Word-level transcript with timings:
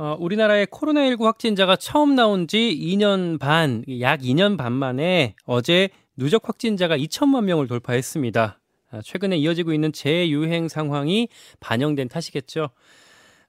어, 0.00 0.16
우리나라의 0.20 0.68
코로나19 0.68 1.24
확진자가 1.24 1.74
처음 1.74 2.14
나온 2.14 2.46
지 2.46 2.56
2년 2.80 3.40
반, 3.40 3.84
약 4.00 4.20
2년 4.20 4.56
반 4.56 4.72
만에 4.72 5.34
어제 5.44 5.88
누적 6.16 6.48
확진자가 6.48 6.96
2천만 6.96 7.44
명을 7.44 7.66
돌파했습니다. 7.66 8.60
아, 8.92 9.00
최근에 9.02 9.36
이어지고 9.38 9.72
있는 9.72 9.92
재유행 9.92 10.68
상황이 10.68 11.28
반영된 11.58 12.08
탓이겠죠. 12.08 12.70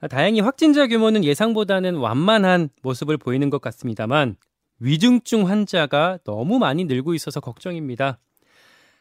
아, 0.01 0.07
다행히 0.07 0.39
확진자 0.39 0.88
규모는 0.88 1.23
예상보다는 1.23 1.97
완만한 1.97 2.70
모습을 2.81 3.18
보이는 3.18 3.52
것 3.52 3.62
같습니다만 3.62 4.36
위중증 4.79 5.47
환자가 5.47 6.18
너무 6.24 6.58
많이 6.58 6.86
늘고 6.86 7.13
있어서 7.13 7.40
걱정입니다. 7.42 8.18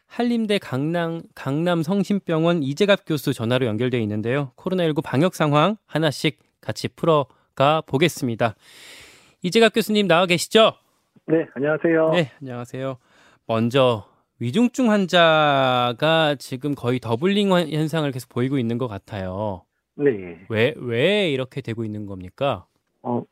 한림대 0.07 0.59
강남, 0.59 1.23
강남 1.35 1.83
성심병원 1.83 2.63
이재갑 2.63 3.07
교수 3.07 3.33
전화로 3.33 3.65
연결돼 3.65 3.99
있는데요. 4.03 4.53
코로나19 4.57 5.03
방역 5.03 5.35
상황 5.35 5.79
하나씩 5.87 6.41
같이 6.61 6.89
풀어 6.89 7.27
가 7.59 7.83
보겠습니다. 7.87 8.55
이재갑 9.43 9.75
교수님 9.75 10.07
나와 10.07 10.27
계시죠? 10.27 10.75
네, 11.27 11.45
안녕하세요. 11.55 12.11
네, 12.11 12.31
안녕하세요. 12.41 12.99
먼저 13.49 14.07
위중증 14.39 14.93
환자가 14.93 16.37
지금 16.39 16.77
거의 16.77 17.01
doubling 17.01 17.51
현상을 17.51 18.09
계속 18.13 18.29
보이고 18.29 18.59
있는 18.59 18.79
것 18.79 18.87
같아요. 18.87 19.65
네. 19.97 20.39
왜, 20.49 20.73
왜 20.77 21.33
이렇게 21.33 21.61
되고 21.61 21.85
있는 21.85 22.07
겁니까? 22.07 22.65
어, 23.03 23.25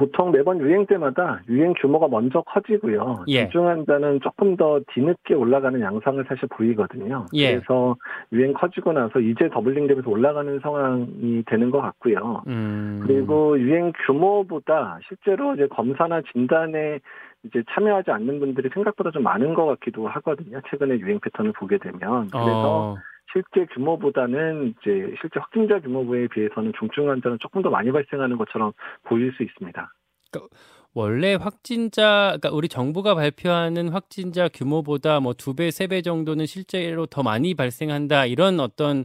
보통 0.00 0.32
매번 0.32 0.58
유행 0.60 0.86
때마다 0.86 1.42
유행 1.50 1.74
규모가 1.78 2.08
먼저 2.08 2.40
커지고요. 2.40 3.26
예. 3.28 3.50
중증 3.50 3.68
환자는 3.68 4.20
조금 4.22 4.56
더 4.56 4.80
뒤늦게 4.94 5.34
올라가는 5.34 5.78
양상을 5.78 6.24
사실 6.26 6.48
보이거든요. 6.48 7.26
예. 7.34 7.56
그래서 7.56 7.96
유행 8.32 8.54
커지고 8.54 8.94
나서 8.94 9.20
이제 9.20 9.50
doubling 9.52 9.86
되면서 9.88 10.08
올라가는 10.08 10.58
상황이 10.60 11.42
되는 11.46 11.70
것 11.70 11.82
같고요. 11.82 12.44
음. 12.46 13.02
그리고 13.06 13.60
유행 13.60 13.92
규모보다 14.06 14.98
실제로 15.06 15.52
이제 15.52 15.66
검사나 15.66 16.22
진단에 16.32 17.00
이제 17.44 17.62
참여하지 17.74 18.10
않는 18.10 18.40
분들이 18.40 18.70
생각보다 18.72 19.10
좀 19.10 19.22
많은 19.22 19.52
것 19.52 19.66
같기도 19.66 20.08
하거든요. 20.08 20.62
최근에 20.70 20.98
유행 20.98 21.20
패턴을 21.20 21.52
보게 21.52 21.76
되면. 21.76 22.00
그래서 22.30 22.92
어, 22.92 22.96
실제 23.32 23.66
규모보다는 23.74 24.74
이제 24.80 25.14
실제 25.20 25.38
확진자 25.40 25.80
규모에 25.80 26.26
비해서는 26.28 26.72
중증 26.78 27.08
환자는 27.10 27.38
조금 27.40 27.62
더 27.62 27.70
많이 27.70 27.90
발생하는 27.92 28.36
것처럼 28.38 28.72
보일 29.04 29.32
수 29.36 29.42
있습니다. 29.42 29.92
원래 30.92 31.34
확진자, 31.34 32.36
그러니까 32.40 32.50
우리 32.50 32.68
정부가 32.68 33.14
발표하는 33.14 33.90
확진자 33.90 34.48
규모보다 34.48 35.20
뭐 35.20 35.34
두 35.34 35.54
배, 35.54 35.70
세 35.70 35.86
배 35.86 36.02
정도는 36.02 36.46
실제로 36.46 37.06
더 37.06 37.22
많이 37.22 37.54
발생한다 37.54 38.26
이런 38.26 38.58
어떤 38.60 39.04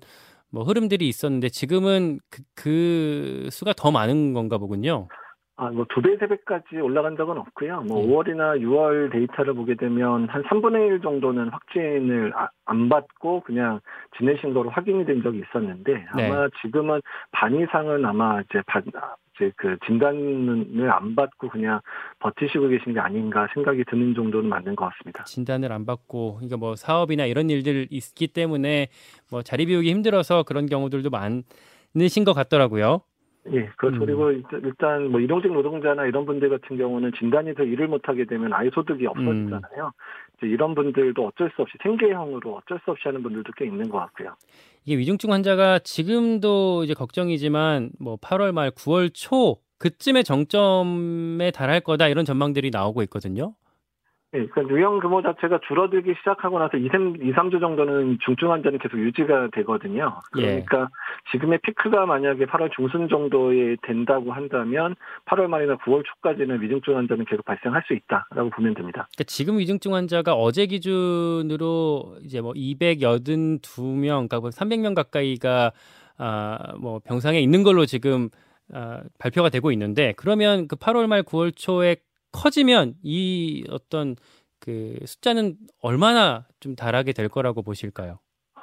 뭐 0.50 0.64
흐름들이 0.64 1.08
있었는데 1.08 1.50
지금은 1.50 2.20
그, 2.30 2.42
그 2.56 3.50
수가 3.52 3.73
더 3.73 3.92
많은 3.92 4.34
건가 4.34 4.58
보군요. 4.58 5.08
아, 5.58 5.70
뭐 5.72 5.86
두 5.86 6.02
배, 6.02 6.17
세 6.17 6.28
배까지 6.28 6.75
올라간 6.81 7.16
적은 7.16 7.38
없고요. 7.38 7.81
뭐 7.84 8.02
예. 8.03 8.08
5월이나 8.08 8.59
6월 8.59 9.09
데이터를 9.11 9.53
보게 9.53 9.75
되면 9.75 10.28
한 10.28 10.44
3분의 10.44 10.88
1 10.88 11.02
정도는 11.02 11.48
확진을 11.50 12.34
아- 12.36 12.50
안 12.66 12.89
받고 12.89 13.42
그냥 13.42 13.80
지내신 14.17 14.53
거로 14.53 14.70
확인이 14.70 15.06
된 15.06 15.22
적이 15.23 15.44
있었는데 15.48 15.94
네. 16.17 16.28
아마 16.30 16.48
지금은 16.61 17.02
반 17.31 17.56
이상은 17.56 18.06
아마 18.06 18.42
이제 18.42 18.61
받, 18.67 18.83
이제 19.36 19.52
그 19.56 19.78
진단을 19.86 20.92
안 20.92 21.16
받고 21.16 21.48
그냥 21.50 21.80
버티시고 22.20 22.67
계신 22.67 22.94
게 22.94 23.00
아닌가 23.00 23.48
생각이 23.53 23.86
드는 23.86 24.14
정도는 24.14 24.50
맞는 24.50 24.76
것 24.76 24.89
같습니다. 24.89 25.23
진단을 25.23 25.72
안 25.72 25.86
받고 25.86 26.36
그러니까 26.36 26.58
뭐 26.58 26.76
사업이나 26.76 27.26
이런 27.26 27.50
일들 27.50 27.88
있기 27.92 28.28
때문에 28.28 28.88
뭐 29.31 29.42
자리 29.42 29.66
비우기 29.67 29.89
힘들어서 29.89 30.44
그런 30.44 30.66
경우들도 30.66 31.09
많으신 31.09 32.26
것 32.26 32.33
같더라고요. 32.33 33.02
예, 33.54 33.70
그렇죠. 33.78 33.98
음. 33.98 34.00
그리고 34.06 34.32
일단- 34.32 35.12
뭐 35.12 35.20
일용직 35.20 35.52
노동자나 35.54 36.06
이런 36.06 36.26
분들 36.26 36.50
같은 36.50 36.78
경우는 36.78 37.12
진단이 37.20 37.54
더 37.54 37.64
일을 37.64 37.88
못하게 37.88 38.26
되면 38.26 38.52
아예 38.54 38.70
소득이 38.74 39.06
없어지잖아요. 39.06 39.92
이제 40.38 40.48
이런 40.48 40.74
분들도 40.74 41.28
어쩔 41.28 41.52
수 41.56 41.62
없이 41.62 41.78
생계형으로 41.84 42.55
어쩔 42.55 42.80
수 42.84 42.92
없이 42.92 43.04
하는 43.05 43.22
분들도 43.22 43.52
꽤 43.55 43.66
있는 43.66 43.88
것 43.89 44.00
같고요. 44.00 44.36
이게 44.86 44.98
위중증 44.98 45.32
환자가 45.32 45.80
지금도 45.80 46.84
이제 46.86 46.94
걱정이지만 46.94 47.92
뭐 48.00 48.17
8월 48.17 48.52
말 48.52 48.72
9월 48.72 49.11
초 49.14 49.58
그쯤에 49.78 50.23
정점에 50.23 51.52
달할 51.52 51.82
거다 51.82 52.08
이런 52.08 52.26
전망들이 52.26 52.70
나오고 52.72 53.02
있거든요. 53.04 53.54
예, 54.36 54.46
그러니까 54.48 54.76
유형 54.76 55.00
규모 55.00 55.22
자체가 55.22 55.60
줄어들기 55.68 56.14
시작하고 56.20 56.60
나서 56.60 56.78
2, 56.78 56.90
3, 56.92 57.16
2, 57.22 57.32
3주 57.32 57.60
정도는 57.60 58.18
중증 58.26 58.52
환자는 58.52 58.80
계속 58.80 58.98
유지가 59.00 59.50
되거든요. 59.54 60.20
예. 60.38 60.42
그러니까 60.42 60.90
지금의 61.32 61.60
피크가 61.64 62.06
만약에 62.06 62.46
8월 62.46 62.72
중순 62.76 63.08
정도에 63.08 63.78
된다고 63.84 64.34
한다면 64.34 64.96
8월 65.26 65.48
말이나 65.48 65.78
9월 65.78 66.04
초까지는 66.06 66.62
위중증 66.62 66.98
환자는 66.98 67.26
계속 67.26 67.46
발생할 67.46 67.84
수 67.88 67.94
있다라고 67.94 68.50
보면 68.50 68.73
됩니다. 68.73 69.08
그러니까 69.16 69.23
지금 69.28 69.58
위중증 69.58 69.94
환자가 69.94 70.34
어제 70.34 70.66
기준으로 70.66 72.17
이제 72.23 72.42
뭐 72.42 72.54
282명, 72.54 74.28
그러니까 74.28 74.40
300명 74.50 74.96
가까이가 74.96 75.72
아, 76.17 76.73
뭐 76.80 77.00
병상에 77.00 77.40
있는 77.40 77.64
걸로 77.64 77.86
지금 77.86 78.30
아, 78.73 79.02
발표가 79.20 79.50
되고 79.50 79.72
있는데 79.72 80.14
그러면 80.17 80.67
그 80.67 80.76
8월 80.76 81.08
말 81.08 81.23
9월 81.23 81.56
초에 81.56 81.98
커지면 82.36 82.96
이 83.04 83.66
어떤 83.70 84.16
그 84.60 84.98
숫자는 85.06 85.56
얼마나 85.82 86.46
좀 86.60 86.76
달하게 86.76 87.14
될 87.14 87.30
거라고 87.30 87.62
보실까요? 87.62 88.20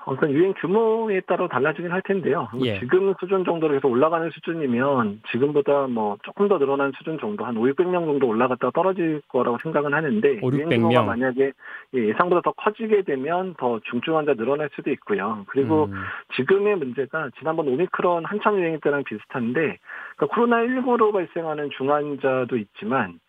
우선 0.06 0.30
유행 0.32 0.52
규모에 0.54 1.20
따라 1.20 1.46
달라지긴 1.48 1.92
할 1.92 2.02
텐데요. 2.02 2.48
뭐 2.52 2.66
예. 2.66 2.78
지금 2.80 3.14
수준 3.20 3.44
정도로 3.44 3.74
계속 3.74 3.90
올라가는 3.90 4.28
수준이면 4.30 5.22
지금보다 5.30 5.86
뭐 5.86 6.16
조금 6.24 6.48
더 6.48 6.58
늘어난 6.58 6.92
수준 6.96 7.18
정도 7.20 7.44
한 7.44 7.56
5, 7.56 7.62
600명 7.62 8.06
정도 8.06 8.26
올라갔다 8.26 8.70
떨어질 8.70 9.22
거라고 9.28 9.58
생각은 9.62 9.94
하는데 9.94 10.40
5, 10.42 10.52
유행 10.52 10.66
600 10.66 10.78
규모가 10.78 10.94
명. 10.94 11.06
만약에 11.06 11.52
예, 11.94 12.08
예상보다 12.08 12.40
더 12.42 12.52
커지게 12.52 13.02
되면 13.02 13.54
더 13.58 13.80
중증 13.90 14.16
환자 14.16 14.34
늘어날 14.34 14.70
수도 14.74 14.90
있고요. 14.90 15.44
그리고 15.48 15.84
음, 15.84 16.02
지금의 16.36 16.76
문제가 16.76 17.30
지난번 17.38 17.68
오미크론 17.68 18.24
한참 18.24 18.58
유행 18.58 18.80
때랑 18.80 19.04
비슷한데 19.04 19.78
그러니까 20.16 20.36
코로나19로 20.36 21.12
발생하는 21.12 21.70
중환자도 21.76 22.56
있지만 22.56 23.20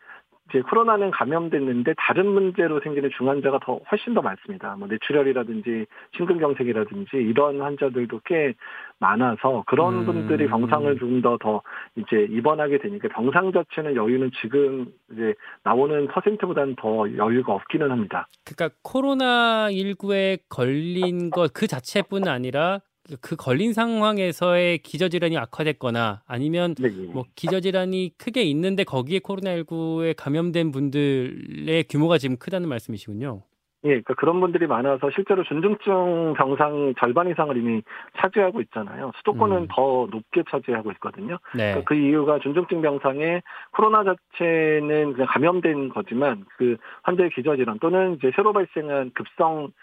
이제 0.53 0.62
코로나는 0.62 1.12
감염됐는데 1.12 1.94
다른 1.97 2.28
문제로 2.28 2.80
생기는 2.81 3.09
중환자가 3.18 3.59
더 3.64 3.80
훨씬 3.90 4.14
더 4.14 4.22
많습니다. 4.22 4.75
뭐 4.78 4.88
뇌출혈이라든지 4.88 5.86
심근경색이라든지 6.18 7.18
이런 7.18 7.62
환자들도 7.62 8.22
꽤 8.25 8.53
많아서 9.00 9.63
그런 9.68 10.02
음. 10.02 10.06
분들이 10.06 10.47
병상을 10.47 10.97
좀 11.00 11.22
더더 11.22 11.62
이제 11.96 12.28
입원하게 12.30 12.80
되니까 12.80 13.08
병상 13.09 13.52
자체는 13.52 13.96
여유는 13.96 14.31
지금 14.42 14.88
이제 15.12 15.34
나오는 15.63 16.08
퍼센트보다는 16.08 16.75
더 16.75 17.06
여유가 17.18 17.53
없기는 17.53 17.90
합니다. 17.90 18.28
그러니까 18.46 18.75
코로나 18.84 19.69
19에 19.72 20.40
걸린 20.50 21.30
것 21.30 21.53
그 21.53 21.68
자체뿐 21.68 22.28
아니라 22.28 22.80
그 23.22 23.36
걸린 23.36 23.74
상황에서의 23.74 24.78
기저질환이 24.80 25.38
악화됐거나 25.38 26.22
아니면 26.25 26.74
네. 26.75 26.90
뭐 27.12 27.25
기저질환이 27.36 28.14
크게 28.18 28.44
있는데 28.44 28.84
거기에 28.84 29.19
코로나19에 29.19 30.16
감염된 30.16 30.72
분들의 30.72 31.84
규모가 31.90 32.18
지금 32.18 32.38
크다는 32.38 32.69
말씀이시군요. 32.69 33.44
예, 33.86 33.90
그러니까 33.90 34.13
그런 34.13 34.40
분들이 34.40 34.66
많아서 34.66 35.09
실제로 35.13 35.44
준중증 35.44 36.36
병상 36.38 36.94
절반 36.97 37.30
이상을 37.30 37.56
이미 37.58 37.81
차지하고 38.18 38.62
있잖아요. 38.62 39.12
수도권은 39.18 39.58
음. 39.58 39.68
더 39.69 40.08
높게 40.09 40.44
차지하고 40.50 40.92
있거든요. 40.94 41.38
네. 41.53 41.72
그러니까 41.72 41.81
그 41.84 41.96
이유가 41.96 42.40
준중증 42.40 42.81
병상에 42.81 43.42
코로나 43.72 44.06
자체는 44.06 45.13
그냥 45.13 45.28
감염된 45.30 45.90
거지만 45.90 46.46
그 46.58 46.78
환자의 47.03 47.31
기저질환 47.31 47.80
또는 47.80 48.16
이제 48.16 48.31
새로 48.38 48.53
발생한 48.53 49.12
급성 49.13 49.74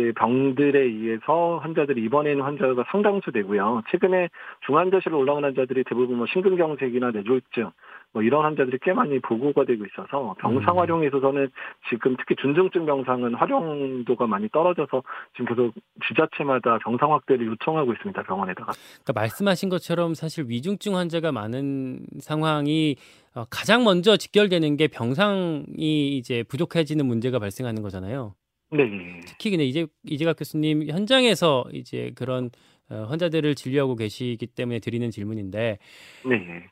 이제 0.00 0.12
병들에 0.16 0.80
의해서 0.80 1.58
환자들이 1.62 2.02
입원해 2.02 2.32
있는 2.32 2.44
환자가 2.44 2.84
상당수 2.90 3.30
되고요. 3.32 3.82
최근에 3.90 4.28
중환자실로 4.66 5.18
올라온 5.18 5.44
환자들이 5.44 5.84
대부분 5.84 6.16
뭐 6.16 6.26
심근경색이나 6.26 7.10
뇌졸중 7.10 7.70
뭐 8.12 8.22
이런 8.22 8.44
환자들이 8.44 8.78
꽤 8.82 8.92
많이 8.92 9.20
보고가 9.20 9.64
되고 9.64 9.84
있어서 9.84 10.34
병상 10.40 10.74
음. 10.74 10.78
활용에 10.80 11.06
있어서는 11.06 11.48
지금 11.88 12.16
특히 12.18 12.34
준중증 12.40 12.86
병상은 12.86 13.34
활용도가 13.34 14.26
많이 14.26 14.48
떨어져서 14.48 15.02
지금 15.36 15.46
계속 15.46 15.72
지자체마다 16.08 16.78
병상 16.78 17.12
확대를 17.12 17.46
요청하고 17.46 17.92
있습니다. 17.92 18.22
병원에다가. 18.22 18.72
그러니까 19.04 19.12
말씀하신 19.14 19.68
것처럼 19.68 20.14
사실 20.14 20.46
위중증 20.48 20.96
환자가 20.96 21.30
많은 21.30 22.00
상황이 22.18 22.96
어, 23.34 23.44
가장 23.48 23.84
먼저 23.84 24.16
직결되는 24.16 24.76
게 24.76 24.88
병상이 24.88 26.16
이제 26.16 26.42
부족해지는 26.48 27.06
문제가 27.06 27.38
발생하는 27.38 27.82
거잖아요. 27.82 28.34
네. 28.72 29.20
특히 29.26 29.50
근데 29.50 29.64
이제 29.64 29.86
이재갑 30.04 30.38
교수님 30.38 30.88
현장에서 30.88 31.64
이제 31.72 32.12
그런 32.14 32.50
어, 32.88 33.04
환자들을 33.08 33.54
진료하고 33.54 33.96
계시기 33.96 34.46
때문에 34.46 34.78
드리는 34.80 35.10
질문인데 35.10 35.78
네. 36.24 36.66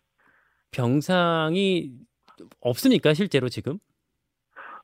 병상이 0.71 1.93
없습니까 2.61 3.15
실제로 3.15 3.49
지금? 3.49 3.79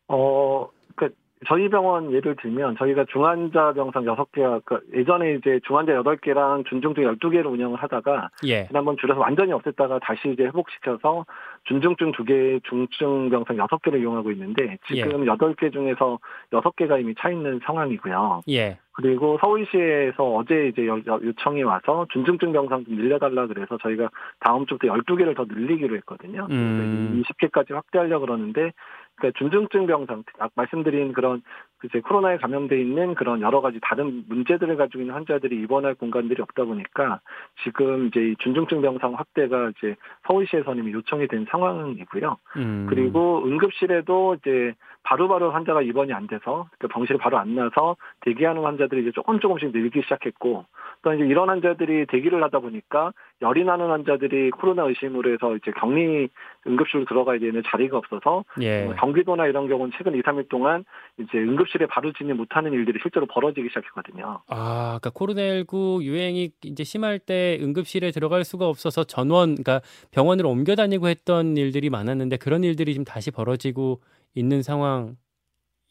어, 0.08 0.68
그러니까 0.94 1.20
저희 1.46 1.68
병원 1.68 2.12
예를 2.12 2.36
들면 2.36 2.76
저희가 2.76 3.04
중환자 3.10 3.72
병상 3.72 4.04
6개와 4.04 4.62
그 4.64 4.80
예전에 4.94 5.34
이제 5.34 5.60
중환자 5.66 5.92
8개랑 5.92 6.66
중증증 6.66 7.04
12개를 7.04 7.46
운영을 7.46 7.76
하다가 7.82 8.28
예. 8.46 8.66
지난번 8.66 8.96
줄여서 8.96 9.20
완전히 9.20 9.52
없앴다가 9.52 10.00
다시 10.02 10.28
이제 10.30 10.44
회복시켜서 10.44 11.24
중증증 11.64 12.12
2개, 12.12 12.62
중증 12.64 13.30
병상 13.30 13.56
6개를 13.56 14.00
이용하고 14.00 14.30
있는데 14.32 14.78
지금 14.86 15.26
예. 15.26 15.30
8개 15.30 15.72
중에서 15.72 16.18
6개가 16.50 17.00
이미 17.00 17.14
차 17.18 17.30
있는 17.30 17.60
상황이고요. 17.64 18.42
예. 18.50 18.78
그리고 18.96 19.38
서울시에서 19.40 20.22
어제 20.36 20.68
이제 20.68 20.86
요청이 20.86 21.64
와서 21.64 22.06
중증증 22.12 22.52
병상 22.52 22.84
좀 22.84 22.94
늘려달라 22.94 23.48
그래서 23.48 23.76
저희가 23.78 24.08
다음 24.38 24.66
주부터 24.66 24.86
12개를 24.86 25.36
더 25.36 25.44
늘리기로 25.48 25.96
했거든요. 25.96 26.46
음. 26.50 27.22
20개까지 27.24 27.74
확대하려고 27.74 28.26
그러는데 28.26 28.72
그러니까 29.16 29.38
중증증 29.38 29.86
병상, 29.86 30.24
아까 30.38 30.50
말씀드린 30.54 31.12
그런 31.12 31.42
이제 31.84 32.00
코로나에 32.00 32.38
감염돼 32.38 32.80
있는 32.80 33.14
그런 33.14 33.40
여러 33.40 33.60
가지 33.60 33.78
다른 33.82 34.24
문제들을 34.28 34.76
가지고 34.76 35.00
있는 35.00 35.14
환자들이 35.14 35.56
입원할 35.62 35.94
공간들이 35.94 36.40
없다 36.40 36.64
보니까 36.64 37.20
지금 37.62 38.06
이제 38.06 38.34
중증증 38.38 38.80
병상 38.80 39.14
확대가 39.14 39.70
이제 39.70 39.94
서울시에서는 40.26 40.82
이미 40.82 40.92
요청이 40.92 41.28
된 41.28 41.46
상황이고요. 41.50 42.36
음. 42.56 42.86
그리고 42.88 43.44
응급실에도 43.44 44.36
이제 44.40 44.74
바로바로 45.04 45.38
바로 45.38 45.50
환자가 45.52 45.82
입원이 45.82 46.12
안 46.12 46.26
돼서 46.26 46.66
그 46.78 46.88
병실에 46.88 47.18
바로 47.18 47.38
안 47.38 47.54
나서 47.54 47.96
대기하는 48.22 48.62
환자들이 48.62 49.02
이제 49.02 49.12
조금 49.12 49.38
조금씩 49.38 49.72
늘기 49.72 50.00
시작했고 50.02 50.64
또 51.02 51.12
이제 51.12 51.24
이런 51.26 51.50
환자들이 51.50 52.06
대기를 52.06 52.42
하다 52.42 52.60
보니까 52.60 53.12
열이 53.42 53.64
나는 53.64 53.90
환자들이 53.90 54.50
코로나 54.50 54.84
의심으로 54.84 55.32
해서 55.32 55.54
이제 55.56 55.70
격리 55.72 56.28
응급실로 56.66 57.04
들어가야 57.04 57.38
되는 57.38 57.62
자리가 57.66 57.98
없어서 57.98 58.44
예. 58.60 58.84
뭐 58.84 58.94
경기도나 58.94 59.46
이런 59.46 59.68
경우는 59.68 59.92
최근 59.96 60.14
2, 60.14 60.22
3일 60.22 60.48
동안 60.48 60.84
이제 61.18 61.38
응급실 61.38 61.73
에 61.82 61.86
바로 61.86 62.12
진입 62.12 62.36
못하는 62.36 62.72
일들이 62.72 62.98
실제로 63.02 63.26
벌어지기 63.26 63.68
시작했거든요. 63.68 64.40
아, 64.46 64.98
그러니까 65.00 65.10
코로나19 65.10 66.02
유행이 66.02 66.50
이제 66.62 66.84
심할 66.84 67.18
때 67.18 67.58
응급실에 67.60 68.10
들어갈 68.10 68.44
수가 68.44 68.68
없어서 68.68 69.04
전원, 69.04 69.56
그러니까 69.56 69.80
병원으로 70.12 70.50
옮겨 70.50 70.76
다니고 70.76 71.08
했던 71.08 71.56
일들이 71.56 71.90
많았는데 71.90 72.36
그런 72.36 72.62
일들이 72.62 72.92
지금 72.92 73.04
다시 73.04 73.30
벌어지고 73.30 74.00
있는 74.34 74.62
상황. 74.62 75.16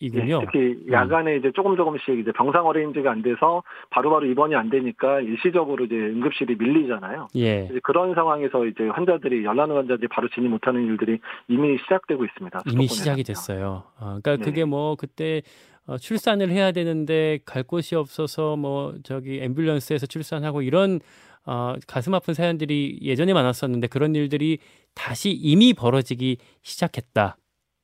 이군요. 0.03 0.41
예, 0.41 0.45
특히 0.45 0.91
야간에 0.91 1.33
음. 1.33 1.39
이제 1.39 1.51
조금 1.56 1.77
조금씩 1.77 2.19
이제 2.19 2.33
병상 2.33 2.65
어레인지가 2.65 3.09
안 3.09 3.21
돼서 3.21 3.63
바로바로 3.89 4.19
바로 4.19 4.31
입원이 4.31 4.53
안 4.53 4.69
되니까 4.69 5.21
일시적으로 5.21 5.85
이제 5.85 5.95
응급실이 5.95 6.56
밀리잖아요. 6.59 7.30
예. 7.38 7.69
그런 7.83 8.13
상황에서 8.13 8.65
이제 8.65 8.83
환자들이 8.89 9.45
열나는 9.45 9.77
환자들이 9.77 10.09
바로 10.09 10.27
진입 10.30 10.50
못하는 10.50 10.85
일들이 10.85 11.19
이미 11.47 11.77
시작되고 11.77 12.25
있습니다. 12.25 12.63
이미 12.69 12.88
시작이 12.88 13.24
됐어요. 13.24 13.83
어, 13.97 14.19
그러니까 14.21 14.35
네. 14.35 14.44
그게 14.44 14.65
뭐 14.65 14.95
그때 14.97 15.41
어, 15.85 15.97
출산을 15.97 16.50
해야 16.50 16.71
되는데 16.71 17.39
갈 17.45 17.63
곳이 17.63 17.95
없어서 17.95 18.56
뭐 18.56 18.95
저기 19.03 19.39
앰뷸런스에서 19.41 20.09
출산하고 20.09 20.62
이런 20.62 21.00
어, 21.45 21.75
가슴 21.88 22.13
아픈 22.13 22.33
사연들이 22.33 23.00
예전에 23.01 23.33
많았었는데 23.33 23.88
그런 23.88 24.15
일들이 24.15 24.59
다시 24.95 25.31
이미 25.31 25.74
벌어지기 25.74 26.38
시작했다. 26.62 27.35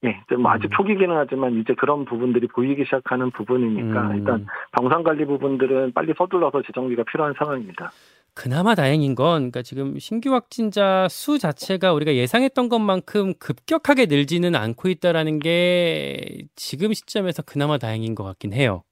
예, 0.06 0.36
뭐 0.36 0.52
아직 0.52 0.66
음. 0.66 0.70
초기기는 0.78 1.14
하지만 1.14 1.60
이제 1.60 1.74
그런 1.74 2.06
부분들이 2.06 2.48
보이기 2.48 2.86
시작하는 2.86 3.32
부분이니까 3.32 4.02
음. 4.12 4.18
일단 4.18 4.48
병상 4.72 5.04
관리 5.04 5.26
부분들은 5.26 5.92
빨리 5.92 6.14
서둘러서 6.18 6.62
재정비가 6.62 7.04
필요한 7.04 7.34
상황입니다. 7.38 7.92
그나마 8.36 8.76
다행인 8.76 9.16
건 9.16 9.52
그러니까 9.52 9.62
지금 9.62 9.98
신규 10.00 10.34
확진자 10.34 11.08
수 11.10 11.40
자체가 11.40 11.94
우리가 11.94 12.14
예상했던 12.16 12.70
것만큼 12.70 13.34
급격하게 13.40 14.06
늘지는 14.08 14.56
않고 14.56 14.90
있다라는 14.90 15.40
게 15.40 16.44
지금 16.56 16.94
시점에서 16.94 17.44
그나마 17.44 17.78
다행인 17.78 18.16
것 18.16 18.24
같긴 18.24 18.54
해요. 18.54 18.84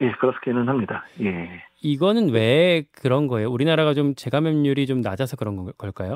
예, 0.00 0.10
그렇기는 0.12 0.68
합니다. 0.68 1.04
예. 1.22 1.48
이거는 1.82 2.30
왜 2.30 2.84
그런 2.92 3.26
거예요? 3.26 3.50
우리나라가 3.50 3.94
좀 3.94 4.14
재감염률이 4.14 4.86
좀 4.86 5.00
낮아서 5.00 5.36
그런 5.36 5.72
걸까요? 5.76 6.14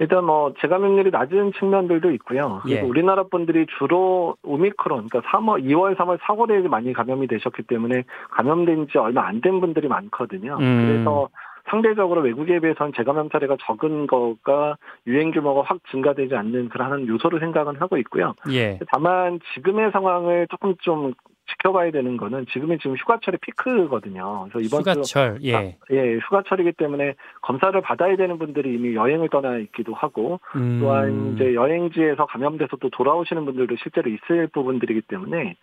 일단 0.00 0.24
뭐 0.24 0.52
재감염률이 0.60 1.10
낮은 1.12 1.52
측면들도 1.58 2.10
있고요. 2.12 2.60
그리고 2.64 2.78
예. 2.78 2.80
우리나라 2.82 3.22
분들이 3.24 3.66
주로 3.78 4.36
오미크론, 4.42 5.06
그러니까 5.08 5.20
3월, 5.30 5.62
2월, 5.64 5.96
3월, 5.96 6.18
4월에 6.18 6.66
많이 6.66 6.92
감염이 6.92 7.28
되셨기 7.28 7.62
때문에 7.62 8.02
감염된 8.32 8.88
지 8.90 8.98
얼마 8.98 9.26
안 9.28 9.40
된 9.40 9.60
분들이 9.60 9.86
많거든요. 9.86 10.56
음. 10.60 10.86
그래서 10.86 11.28
상대적으로 11.68 12.20
외국에 12.20 12.60
비해서는 12.60 12.92
재감염 12.96 13.28
사례가 13.30 13.56
적은 13.60 14.06
거가 14.06 14.76
유행 15.06 15.30
규모가 15.30 15.62
확 15.62 15.78
증가되지 15.90 16.34
않는 16.34 16.68
그러한 16.68 17.06
요소를 17.06 17.40
생각은 17.40 17.76
하고 17.76 17.96
있고요. 17.98 18.34
예. 18.50 18.78
다만 18.92 19.40
지금의 19.54 19.90
상황을 19.92 20.46
조금 20.50 20.74
좀 20.80 21.12
지켜봐야 21.50 21.90
되는 21.90 22.16
거는 22.16 22.46
지금이 22.52 22.78
지금 22.78 22.96
휴가철의 22.96 23.38
피크거든요. 23.42 24.48
그래서 24.50 24.66
이번 24.66 24.80
휴가철, 24.80 25.38
주, 25.38 25.46
예. 25.46 25.54
아, 25.54 25.62
예, 25.90 26.16
휴가철이기 26.18 26.72
때문에 26.72 27.14
검사를 27.42 27.78
받아야 27.80 28.16
되는 28.16 28.38
분들이 28.38 28.74
이미 28.74 28.94
여행을 28.94 29.28
떠나 29.28 29.58
있기도 29.58 29.94
하고 29.94 30.40
음. 30.56 30.78
또한 30.80 31.34
이제 31.34 31.54
여행지에서 31.54 32.26
감염돼서 32.26 32.76
또 32.80 32.88
돌아오시는 32.90 33.44
분들도 33.44 33.76
실제로 33.82 34.10
있을 34.10 34.48
부분들이기 34.48 35.02
때문에 35.02 35.56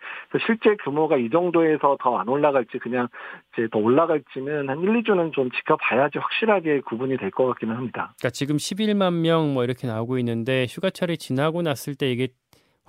실제 0.46 0.76
규모가 0.84 1.16
이 1.16 1.28
정도에서 1.30 1.96
더 2.00 2.12
안 2.12 2.28
올라갈지 2.28 2.78
그냥 2.78 3.08
이제 3.52 3.66
더 3.72 3.78
올라갈지는 3.78 4.68
한 4.68 4.80
1, 4.80 5.02
2주는 5.02 5.32
좀 5.32 5.50
지켜봐야지 5.50 6.18
확실하게 6.18 6.80
구분이 6.82 7.16
될 7.16 7.30
것 7.32 7.46
같기는 7.46 7.74
합니다. 7.74 8.12
그러니까 8.18 8.30
지금 8.30 8.56
11만 8.56 9.20
명 9.22 9.42
뭐 9.52 9.64
이렇게 9.64 9.86
나오고 9.86 10.18
있는데 10.18 10.66
휴가철이 10.68 11.16
지나고 11.18 11.62
났을 11.62 11.94
때 11.94 12.10
이게 12.10 12.28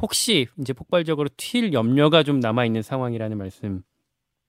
혹시 0.01 0.47
이제 0.59 0.73
폭발적으로 0.73 1.29
튈 1.37 1.73
염려가 1.73 2.23
좀 2.23 2.39
남아 2.39 2.65
있는 2.65 2.81
상황이라는 2.81 3.37
말씀. 3.37 3.83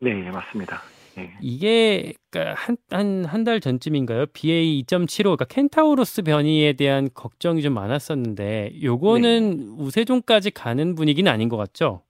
네, 0.00 0.12
맞습니다. 0.30 0.82
네. 1.16 1.30
이게 1.40 2.12
그러니까 2.30 2.60
한한 2.90 3.24
한 3.24 3.44
달 3.44 3.60
전쯤인가요? 3.60 4.26
BA 4.32 4.82
2.75 4.82 5.22
그러니까 5.22 5.44
켄타우로스 5.44 6.22
변이에 6.22 6.72
대한 6.72 7.08
걱정이 7.14 7.62
좀 7.62 7.74
많았었는데 7.74 8.82
요거는 8.82 9.58
네. 9.76 9.82
우세종까지 9.84 10.50
가는 10.50 10.94
분위기는 10.96 11.30
아닌 11.30 11.48
것 11.48 11.56
같죠? 11.56 12.02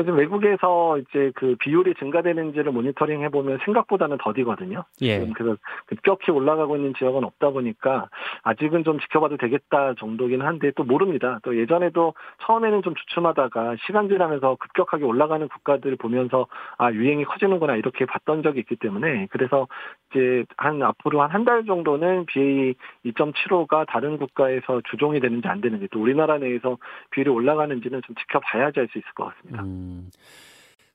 요즘 0.00 0.16
외국에서 0.16 0.98
이제 0.98 1.32
그 1.34 1.56
비율이 1.58 1.94
증가되는지를 1.98 2.72
모니터링 2.72 3.22
해보면 3.22 3.58
생각보다는 3.64 4.18
더디거든요. 4.18 4.84
예. 5.02 5.26
그래서 5.34 5.56
급격히 5.86 6.30
올라가고 6.30 6.76
있는 6.76 6.94
지역은 6.94 7.24
없다 7.24 7.50
보니까 7.50 8.08
아직은 8.42 8.84
좀 8.84 9.00
지켜봐도 9.00 9.36
되겠다 9.36 9.94
정도긴 9.94 10.42
한데 10.42 10.70
또 10.76 10.84
모릅니다. 10.84 11.40
또 11.42 11.58
예전에도 11.58 12.14
처음에는 12.42 12.82
좀 12.82 12.94
주춤하다가 12.94 13.76
시간 13.86 14.08
지나면서 14.08 14.56
급격하게 14.56 15.04
올라가는 15.04 15.46
국가들 15.48 15.90
을 15.90 15.96
보면서 15.96 16.46
아 16.78 16.92
유행이 16.92 17.24
커지는구나 17.24 17.74
이렇게 17.76 18.04
봤던 18.04 18.42
적이 18.42 18.60
있기 18.60 18.76
때문에 18.76 19.26
그래서 19.30 19.66
이제 20.10 20.44
한 20.56 20.82
앞으로 20.82 21.22
한 21.22 21.30
한 21.40 21.44
달 21.44 21.64
정도는 21.64 22.26
BA 22.26 22.74
2.75가 23.06 23.86
다른 23.86 24.18
국가에서 24.18 24.80
주종이 24.90 25.20
되는지 25.20 25.48
안 25.48 25.60
되는지 25.60 25.88
또 25.90 26.00
우리나라 26.00 26.38
내에서 26.38 26.76
비율이 27.10 27.30
올라가는지는 27.30 28.02
좀 28.06 28.14
지켜봐야지 28.16 28.80
알수 28.80 28.98
있을 28.98 29.10
것 29.14 29.24
같습니다. 29.34 29.62
음. 29.62 29.89
음, 29.90 30.10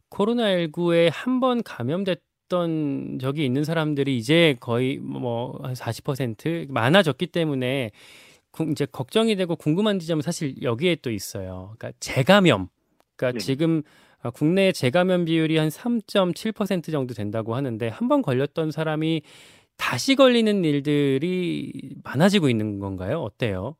코로나19에 0.09 1.09
한 1.11 1.39
번 1.39 1.61
감염됐던 1.63 3.19
적이 3.19 3.45
있는 3.45 3.63
사람들이 3.63 4.17
이제 4.17 4.55
거의 4.59 4.97
뭐 4.97 5.59
한 5.63 5.73
40% 5.73 6.67
많아졌기 6.71 7.27
때문에 7.27 7.91
이제 8.71 8.85
걱정이 8.85 9.35
되고 9.35 9.55
궁금한 9.55 9.99
지점은 9.99 10.21
사실 10.21 10.61
여기에 10.61 10.97
또 11.01 11.11
있어요. 11.11 11.75
그러니까 11.77 11.97
재감염. 11.99 12.69
그러니까 13.17 13.37
네. 13.39 13.43
지금 13.43 13.81
어, 14.23 14.31
국내 14.31 14.71
재감염 14.71 15.25
비율이 15.25 15.57
한 15.57 15.69
3.7% 15.69 16.91
정도 16.91 17.13
된다고 17.13 17.55
하는데 17.55 17.87
한 17.89 18.07
번 18.07 18.21
걸렸던 18.21 18.71
사람이 18.71 19.21
다시 19.77 20.15
걸리는 20.15 20.63
일들이 20.63 21.73
많아지고 22.03 22.49
있는 22.49 22.79
건가요? 22.79 23.19
어때요? 23.21 23.75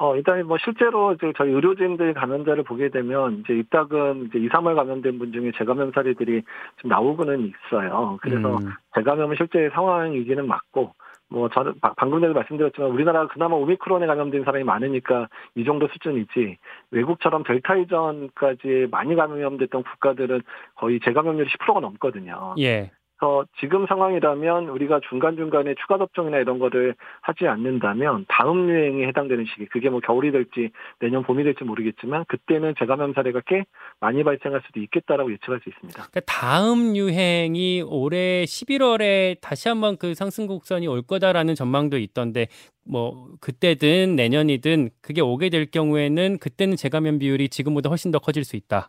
어, 0.00 0.16
일단 0.16 0.46
뭐 0.46 0.56
실제로 0.56 1.12
이제 1.12 1.30
저희 1.36 1.52
의료진들 1.52 2.14
감염자를 2.14 2.64
보게 2.64 2.88
되면 2.88 3.40
이제 3.40 3.52
입닥은 3.52 4.28
이제 4.28 4.38
2, 4.38 4.48
3월 4.48 4.74
감염된 4.74 5.18
분 5.18 5.30
중에 5.30 5.52
재감염 5.58 5.92
사례들이 5.92 6.42
좀 6.78 6.88
나오고는 6.88 7.52
있어요. 7.68 8.16
그래서 8.22 8.56
음. 8.56 8.70
재감염은 8.94 9.36
실제 9.36 9.68
상황이기는 9.74 10.46
맞고 10.46 10.94
뭐 11.28 11.50
저는 11.50 11.74
방금 11.98 12.22
전에 12.22 12.32
말씀드렸지만 12.32 12.90
우리나라가 12.90 13.28
그나마 13.28 13.56
오미크론에 13.56 14.06
감염된 14.06 14.44
사람이 14.44 14.64
많으니까 14.64 15.28
이 15.54 15.64
정도 15.64 15.86
수준이지 15.88 16.56
외국처럼 16.92 17.44
델타 17.44 17.76
이전까지 17.76 18.88
많이 18.90 19.14
감염됐던 19.14 19.82
국가들은 19.82 20.40
거의 20.76 20.98
재감염률이 21.04 21.50
10%가 21.50 21.80
넘거든요. 21.80 22.54
예. 22.58 22.90
그래서 23.20 23.44
지금 23.60 23.86
상황이라면 23.86 24.70
우리가 24.70 25.00
중간중간에 25.10 25.74
추가 25.80 25.98
접종이나 25.98 26.38
이런 26.38 26.58
거를 26.58 26.94
하지 27.20 27.46
않는다면 27.46 28.24
다음 28.28 28.68
유행에 28.70 29.06
해당되는 29.08 29.44
시기, 29.52 29.66
그게 29.66 29.90
뭐 29.90 30.00
겨울이 30.00 30.32
될지 30.32 30.70
내년 31.00 31.22
봄이 31.22 31.44
될지 31.44 31.62
모르겠지만 31.64 32.24
그때는 32.28 32.74
재감염 32.78 33.12
사례가 33.12 33.42
꽤 33.46 33.64
많이 34.00 34.24
발생할 34.24 34.62
수도 34.66 34.80
있겠다라고 34.80 35.30
예측할 35.32 35.60
수 35.62 35.68
있습니다. 35.68 36.02
그러니까 36.02 36.20
다음 36.20 36.96
유행이 36.96 37.82
올해 37.86 38.44
11월에 38.44 39.38
다시 39.42 39.68
한번 39.68 39.98
그 39.98 40.14
상승 40.14 40.46
곡선이 40.46 40.86
올 40.86 41.02
거다라는 41.02 41.54
전망도 41.54 41.98
있던데 41.98 42.48
뭐 42.86 43.28
그때든 43.40 44.16
내년이든 44.16 44.90
그게 45.02 45.20
오게 45.20 45.50
될 45.50 45.70
경우에는 45.70 46.38
그때는 46.38 46.76
재감염 46.76 47.18
비율이 47.18 47.50
지금보다 47.50 47.90
훨씬 47.90 48.10
더 48.10 48.18
커질 48.18 48.44
수 48.44 48.56
있다. 48.56 48.88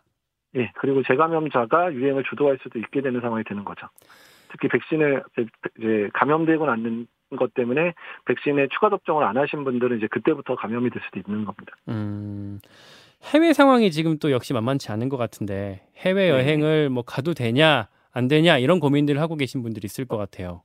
예, 0.56 0.70
그리고 0.76 1.02
재감염자가 1.02 1.94
유행을 1.94 2.24
주도할 2.28 2.58
수도 2.62 2.78
있게 2.78 3.00
되는 3.00 3.20
상황이 3.20 3.44
되는 3.44 3.64
거죠. 3.64 3.88
특히 4.50 4.68
백신을 4.68 5.22
이제 5.78 6.10
감염되고 6.12 6.68
않는 6.68 7.06
것 7.38 7.54
때문에 7.54 7.94
백신에 8.26 8.68
추가 8.68 8.90
접종을 8.90 9.24
안 9.24 9.36
하신 9.36 9.64
분들은 9.64 9.96
이제 9.96 10.06
그때부터 10.08 10.54
감염이 10.56 10.90
될 10.90 11.02
수도 11.02 11.18
있는 11.18 11.44
겁니다. 11.44 11.72
음, 11.88 12.60
해외 13.22 13.52
상황이 13.52 13.90
지금 13.90 14.18
또 14.18 14.30
역시 14.30 14.52
만만치 14.52 14.92
않은 14.92 15.08
것 15.08 15.16
같은데 15.16 15.86
해외 15.96 16.24
네. 16.24 16.30
여행을 16.30 16.90
뭐 16.90 17.02
가도 17.02 17.32
되냐 17.34 17.88
안 18.12 18.28
되냐 18.28 18.58
이런 18.58 18.80
고민들을 18.80 19.20
하고 19.20 19.36
계신 19.36 19.62
분들이 19.62 19.86
있을 19.86 20.04
것 20.04 20.18
같아요. 20.18 20.62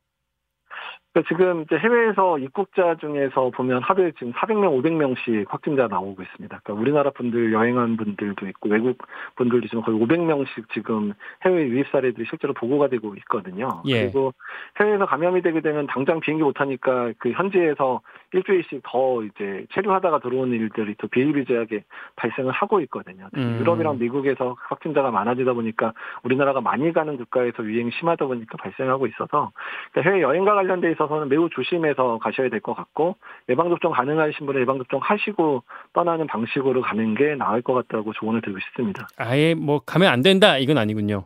그러니까 1.18 1.24
지금 1.28 1.62
이제 1.64 1.78
해외에서 1.78 2.38
입국자 2.38 2.96
중에서 3.00 3.50
보면 3.50 3.82
하루에 3.82 4.12
지금 4.20 4.34
400명, 4.34 4.80
500명씩 4.82 5.46
확진자 5.48 5.88
나오고 5.88 6.22
있습니다. 6.22 6.60
그러니까 6.64 6.82
우리나라 6.82 7.10
분들 7.12 7.54
여행한 7.54 7.98
분들도 7.98 8.48
있고 8.50 8.70
외국 8.70 8.98
분들도 9.36 9.68
지금 9.68 9.82
거의 9.82 9.98
500명씩 10.00 10.70
지금 10.74 11.14
해외 11.44 11.68
유입 11.68 11.88
사례들이 11.92 12.26
실제로 12.30 12.54
보고가 12.54 12.90
되고 12.90 13.16
있거든요. 13.16 13.82
예. 13.86 14.04
그리고 14.04 14.34
해외에서 14.80 15.06
감염이 15.06 15.42
되게 15.42 15.62
되면 15.62 15.88
당장 15.88 16.20
비행기 16.20 16.44
못 16.44 16.54
타니까 16.54 17.14
그 17.18 17.32
현지에서 17.32 18.02
일주일씩 18.34 18.82
더 18.84 19.24
이제 19.24 19.66
체류하다가 19.74 20.20
들어오는 20.20 20.54
일들이 20.54 20.96
또 21.00 21.08
비일비재하게 21.08 21.84
발생을 22.18 22.52
하고 22.52 22.80
있거든요. 22.82 23.30
음. 23.36 23.58
유럽이랑 23.60 23.98
미국에서 23.98 24.56
확진자가 24.70 25.12
많아지다 25.12 25.54
보니까 25.54 25.94
우리나라가 26.24 26.62
많이 26.62 26.94
가는 26.94 27.18
국가에서 27.18 27.64
유행이 27.64 27.92
심하다 27.98 28.26
보니까 28.26 28.58
발생하고 28.58 29.08
있어서 29.08 29.52
그러니까 29.92 30.12
해외 30.12 30.22
여행과 30.22 30.54
관련돼 30.54 30.92
있어 30.92 31.07
서는 31.08 31.30
매우 31.30 31.50
조심해서 31.50 32.20
가셔야 32.20 32.50
될 32.50 32.60
것 32.62 32.74
같고 32.74 33.16
예방접종 33.50 33.92
가능하신 33.94 34.46
분은 34.46 34.62
예방접종 34.62 35.00
하시고 35.04 35.64
떠나는 35.94 36.28
방식으로 36.28 36.82
가는 36.82 37.16
게 37.16 37.36
나을 37.36 37.62
것 37.62 37.74
같다고 37.74 38.14
조언을 38.14 38.42
드리고 38.42 38.60
싶습니다. 38.60 39.08
아예 39.18 39.54
뭐 39.54 39.80
가면 39.80 40.10
안 40.12 40.22
된다 40.22 40.58
이건 40.58 40.78
아니군요. 40.78 41.26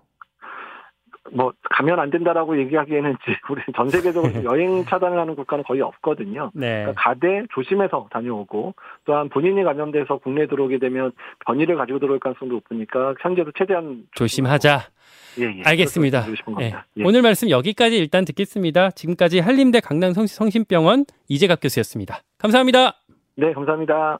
뭐 1.34 1.54
가면 1.64 2.00
안 2.00 2.10
된다라고 2.10 2.58
얘기하기에는 2.60 3.12
이제 3.12 3.38
우리 3.50 3.62
전 3.76 3.90
세계적으로 3.90 4.32
여행 4.46 4.84
차단을 4.86 5.18
하는 5.20 5.36
국가는 5.36 5.64
거의 5.64 5.82
없거든요. 5.82 6.52
네. 6.54 6.84
그러니까 6.84 6.94
가되 7.02 7.44
조심해서 7.54 8.08
다녀오고 8.12 8.74
또한 9.06 9.30
본인이 9.30 9.64
감염돼서 9.64 10.18
국내에 10.18 10.48
들어오게 10.48 10.80
되면 10.80 11.12
변이를 11.46 11.76
가지고 11.76 12.00
들어올 12.00 12.20
가능성도 12.20 12.56
높으니까 12.56 13.16
현재도 13.22 13.52
최대한 13.58 14.04
조심하자. 14.16 14.82
예, 15.40 15.44
예. 15.44 15.62
알겠습니다. 15.66 16.26
예. 16.62 16.74
예. 16.98 17.04
오늘 17.04 17.22
말씀 17.22 17.50
여기까지 17.50 17.98
일단 17.98 18.26
듣겠습니다. 18.26 18.92
지금까지 18.92 19.40
한림대 19.40 19.80
강남 19.80 20.12
성- 20.14 20.28
성심병원 20.28 21.06
이재갑 21.30 21.60
교수였습니다. 21.62 22.20
감사합니다. 22.38 22.96
네, 23.38 23.54
감사합니다. 23.54 24.20